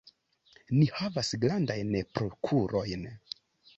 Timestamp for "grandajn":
1.45-1.93